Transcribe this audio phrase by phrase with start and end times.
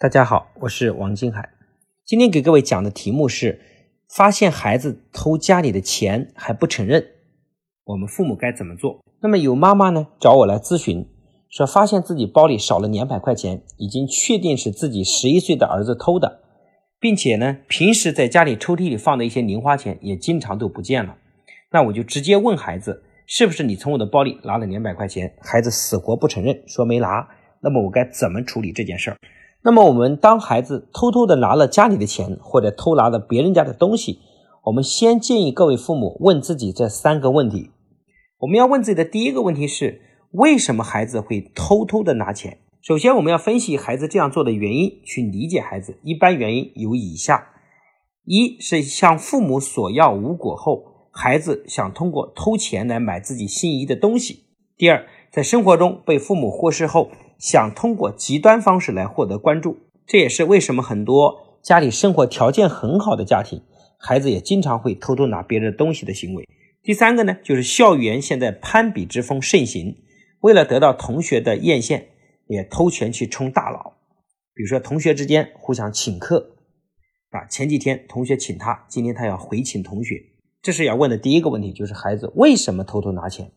[0.00, 1.48] 大家好，我是王金海。
[2.04, 3.60] 今天给各位讲的题目是：
[4.08, 7.04] 发现孩子偷家里的钱还不承认，
[7.82, 9.00] 我们父母该怎么做？
[9.22, 11.04] 那么有妈妈呢找我来咨询，
[11.48, 16.42] 说发现自己包里少了两百块钱，已经确定是自己十一岁的儿子偷的，
[17.00, 21.16] 并且呢平时在家里抽屉里放的一些零花钱也经常都不见了。
[21.72, 25.34] 那我就直接问孩子，是不是你从我的包里拿了两百块钱？
[25.40, 27.28] 孩子死活不承认，说没拿。
[27.60, 29.18] 那么我该怎么处理这件事儿？
[29.64, 34.20] 那么，我们当孩子偷偷的拿了家里的钱，或者偷拿了别人家的东西，
[34.64, 37.70] 我们先建议各位父母问自己这三个问题。
[38.38, 42.58] 我们要问自己的第一个问题是：为什么孩子会偷偷的拿钱？
[42.80, 45.98] 首先，我们要分析孩子这样做的原因，去理解孩子。
[46.04, 47.48] 一般原因有以下：
[48.24, 54.44] 一是向父母索要无果后，孩子想通过偷钱来买自己心仪的东西；
[54.76, 57.10] 第二，在生活中被父母忽视后。
[57.38, 63.62] 想通过极端方式来获得关注，这也是为什么很多家里生活条件很好的家庭，
[63.96, 66.44] 孩子也经常会偷偷拿别人东西的行为。
[66.82, 69.96] 第三个呢，就是校园现在攀比之风盛行，
[70.40, 72.04] 为了得到同学的艳羡，
[72.46, 73.94] 也偷钱去充大佬。
[74.54, 76.56] 比如说同学之间互相请客，
[77.30, 80.16] 啊，前几天同学请他，今天他要回请同学，
[80.62, 83.52] 这是要问的第一个问题，就是孩子为什么偷偷拿钱？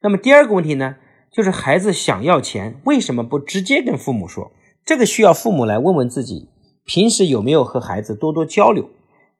[0.00, 0.96] 那么第二个问题呢？
[1.30, 4.50] 就是孩子想要钱，为什么不直接跟父母说？
[4.84, 6.48] 这个需要父母来问问自己，
[6.84, 8.88] 平时有没有和孩子多多交流？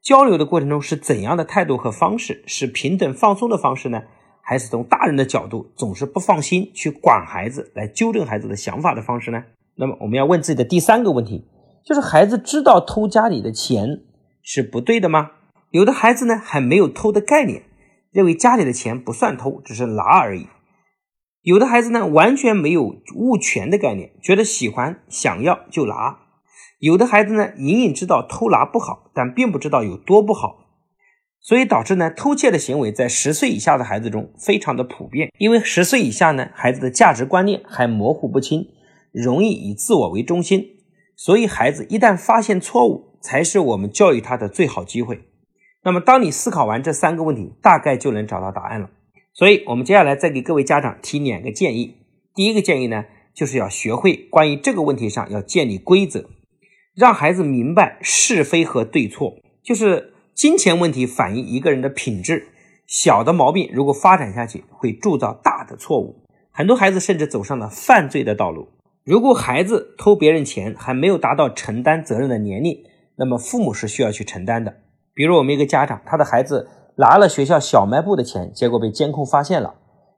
[0.03, 2.45] 交流的过程中是怎样的态度和方式？
[2.47, 4.03] 是平等放松的方式呢？
[4.43, 9.45] 还是从大人的角度总是不放心去管孩子，来纠正孩子的想法的方式呢？
[9.77, 11.47] 那么我们要问自己的第三个问题，
[11.85, 14.01] 就是孩子知道偷家里的钱
[14.43, 15.33] 是不对的吗？
[15.71, 17.63] 有的孩子呢还没有偷的概念，
[18.11, 20.47] 认为家里的钱不算偷，只是拿而已。
[21.49, 26.19] 有的孩子呢，完全没有物权的概念，觉得喜欢想要就拿；
[26.79, 30.67] 有的孩子呢，隐隐知道偷拿不好，但并不知道有多不好，
[31.41, 35.31] 所以导致呢，偷窃的行为在十岁以下的孩子中非常的普遍。
[35.39, 38.67] 因为十岁以下呢，孩子的价值观念还模糊不清，
[39.11, 40.63] 容易以自我为中心，
[41.17, 45.23] 所以孩子一旦发现错误，才是我们教育他的最好机会。
[45.83, 48.91] 那么，当你思考完这三个问题，大概就能找到答案了。
[49.39, 51.95] 所以，我们接下来再给各位家长提两个建议。
[52.35, 56.29] 第一个建议呢，就是要学会关于这个问题上要建立规则，
[56.97, 59.37] 让孩子明白是非和对错。
[59.63, 62.49] 就是金钱问题反映一个人的品质，
[62.89, 66.17] 小的毛病如果发展下去，会铸造大的错误。
[66.51, 68.71] 很多孩子甚至走上了犯罪的道路。
[69.05, 72.77] 如果孩子偷别人钱还没有达到承担责任的年龄，
[73.15, 74.79] 那么父母是需要去承担的。
[75.15, 76.69] 比如我们一个家长，他的孩子。
[76.99, 79.77] 拿了学校小卖部的钱，结果被监控发现了。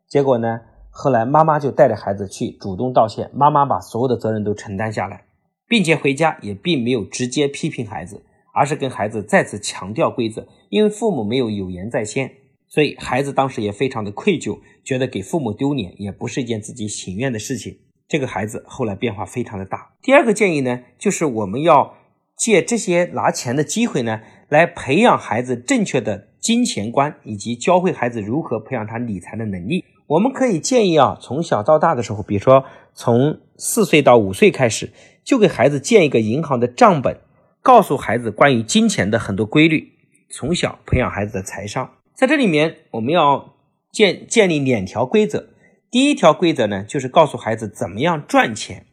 [0.08, 5.24] 结果呢，后来妈妈就带着孩子去主动道歉，妈妈把所有的责任都承担下来，
[5.68, 8.24] 并且回家也并没有直接批评孩子，
[8.54, 10.48] 而是跟孩子再次强调规则。
[10.70, 12.32] 因为父母没有有言在先，
[12.66, 17.76] 所以孩子当时也非常的愧疚，觉得给父母丢脸也不是一件自己情愿的事情。
[18.08, 19.92] 这个孩子后来变化非常的大。
[20.00, 21.96] 第二个建议呢，就是我们要
[22.38, 26.28] 借这些拿钱的机会呢，来培养孩子正确的。
[26.40, 32.64] 金钱观以及教会孩子如何培养他理财的能力，我们可以建议啊，从小到大的时候，比如说
[32.94, 34.90] 从四岁到五岁开始，
[35.22, 37.20] 就给孩子建一个银行的账本，
[37.62, 39.92] 告诉孩子关于金钱的很多规律，
[40.30, 41.90] 从小培养孩子的财商。
[42.14, 43.54] 在这里面，我们要
[43.92, 45.50] 建建立两条规则。
[45.90, 48.86] 第一条规则呢，就是告诉孩子怎么样赚钱。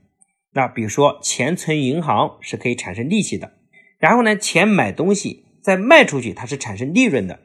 [0.53, 3.53] 那比如说，钱存银行是可以产生利息的，
[3.99, 5.45] 然后呢，钱买东西。
[5.67, 7.39] 再卖出去，它是产生利润的。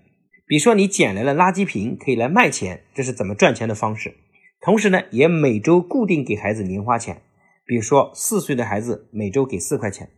[0.46, 4.14] 比如说，你捡来了垃圾瓶，可以来卖钱，这是怎么赚钱的方式。
[4.60, 7.20] 同时呢，也每周固定给孩子零花钱，
[7.66, 10.08] 比如说四岁的孩子每周给四块钱，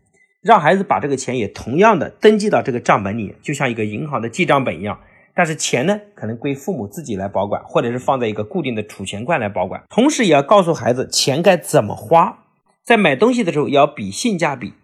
[0.42, 5.00] 让孩子把这个钱也同样的登记到这个账本里，就像一个银行的记账本一样。
[5.34, 9.82] 但是钱呢，可能归父母自己来保管，或者是放在一个固定的储钱罐来保管。
[9.88, 12.44] 同时，也要告诉孩子钱该怎么花，
[12.84, 14.74] 在买东西的时候要比性价比，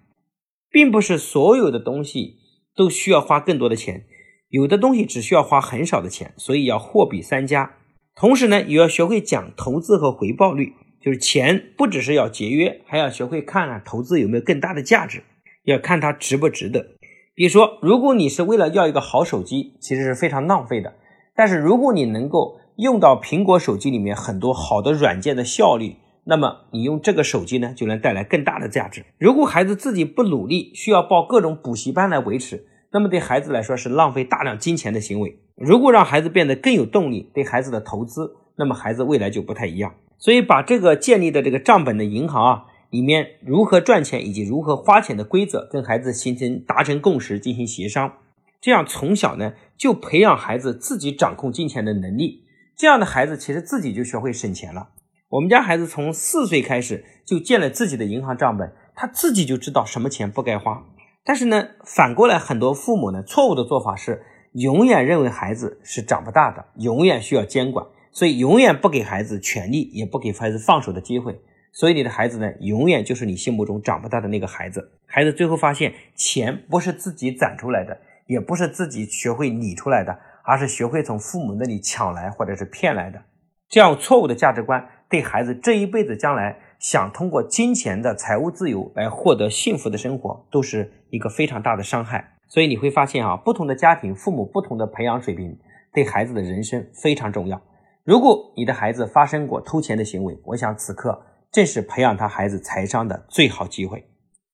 [0.71, 2.40] 并不是所有的东西。
[2.75, 4.05] 都需要花更多的钱，
[4.49, 7.73] 有的东西只需要花很少的钱，所以要货比三家。
[8.15, 15.23] 同时呢，也要学会讲投资和回报率，就是钱不只是要节约，还要学会看看投资有没有更大的价值，
[15.65, 16.97] 要看它值不值得。
[17.35, 20.95] 比如说，如果你是为了要一个好手机，其实是非常浪费的。
[21.35, 25.97] 但是如果你能够用到苹果手机里面很多好的软件的效率，
[26.31, 29.05] 那么你用这个手机呢，就能带来更大的价值。
[29.19, 32.67] 如果孩子自己不努力，需要报各种补习班来维持。
[32.93, 35.41] 那么对孩子来说是浪费大量金钱的行为。
[35.57, 39.93] 如果让孩子变得更有动力，对孩子的投资，那么孩子未来就不太一样。
[40.19, 48.13] 所以把这个建立的这个账本的银行啊，里面如何赚钱以及如何花钱的规则，跟孩子形成达成共识，进行协商。
[48.61, 52.45] 这样从小呢就培养孩子自己掌控金钱的能力。
[52.77, 54.91] 这样的孩子其实自己就学会省钱了。
[55.31, 60.85] 我们家孩子从四岁开始就建了自己的银行账本，他自己就知道什么钱不该花。
[61.23, 64.25] 但是呢，反过来很多父母呢错误的做法是，
[64.55, 71.41] 永远认为孩子是长不大的，永远需要监管，所以永远不给孩子权利，也不给孩子放手的机会。
[71.71, 74.91] 所以你的孩子呢，永远就是你心目中长不大的那个孩子。
[75.07, 77.97] 孩子最后发现，钱不是自己攒出来的，
[78.27, 83.23] 也不是自己学会理出来的，而是学会从父母那里抢来或者是骗来的。
[83.69, 92.37] 这样错误的价值观，对孩子这一辈子将来想通过金钱的财务自由来获得幸福的生活，都是一个非常大的伤害。
[92.49, 95.59] 所以你会发现啊，不同的家庭，父母不同的培养水平，
[95.93, 97.61] 对孩子的人生非常重要。
[98.05, 101.27] 如果你的孩子发生过偷钱的行为，我想此刻。
[101.53, 104.05] 正是培养他孩子财商的最好机会，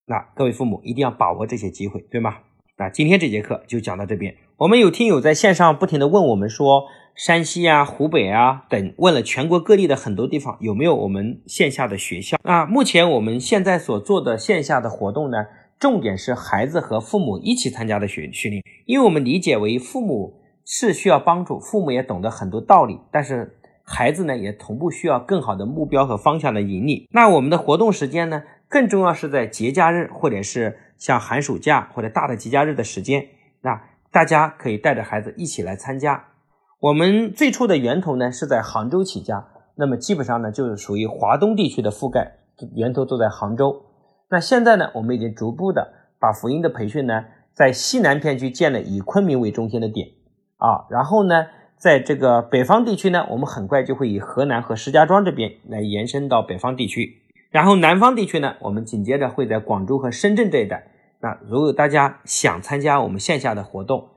[0.07, 2.37] 那各位父母一定要把握这些机会，对吗？
[2.75, 4.33] 那今天这节课就讲到这边。
[4.57, 6.85] 我们有听友在线上不停的问我们说，
[7.17, 12.37] 山西啊、湖北啊等，问了全国各地的很多地方有没有我们线下的学校。
[12.43, 15.47] 那目前我们现在所做的线下的活动呢，
[15.79, 23.55] 重点是孩子和父母一起参加的学训练，因为我们理解为父母是需要帮助，父母也懂得很多道理，但是。
[23.89, 27.07] 孩子呢也同步需要更好的目标和方向的引领。
[27.11, 33.25] 那我们的活动时间呢，更重要是在节假日或者是像寒暑假或者大的节假日的时间。
[33.61, 33.81] 那
[34.11, 36.21] 大家可以带着孩子一起来参加。
[36.79, 42.37] 我们最初的源头呢是在杭州起家，那么基本上呢就是属于华东地区的覆盖，
[42.75, 43.83] 源头都在杭州。
[44.29, 50.07] 那现在呢，我们已经逐步的把福音的培训呢，在西南片区建了以昆明为中心的点
[50.57, 51.47] 啊，然后呢。
[51.79, 57.21] 在这个北方地区呢，我们很快就会以河南和石家庄这边来延伸到北方地区，
[57.51, 60.87] 然后南方地区呢，我们紧接着会在广州和深圳这一带。
[61.21, 64.09] 那如果大家想参加我们线下的活动，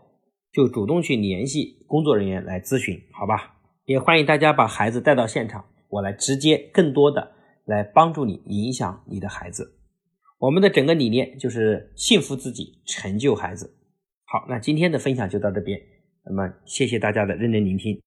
[0.53, 3.57] 就主动去联系工作人员来咨询，好吧？
[3.85, 7.33] 也欢迎大家把孩子带到现场，我来直接更多的
[7.67, 9.77] 来帮助你影响你的孩子。
[10.39, 13.77] 我们的整个理念就是幸福自己，成就孩子。
[14.25, 15.81] 好，那今天的分享就到这边。
[16.25, 17.99] 那么，谢谢大家的认真聆听。